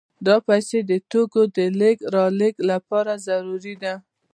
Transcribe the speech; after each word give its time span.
دا 0.25 0.35
پیسې 0.47 0.79
د 0.89 0.91
توکو 1.11 1.41
د 1.55 1.57
لېږد 1.79 2.09
رالېږد 2.15 2.61
لپاره 2.71 3.11
ضروري 3.27 3.73
دي 3.81 3.93